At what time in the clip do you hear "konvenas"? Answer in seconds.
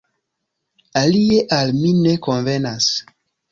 2.29-2.91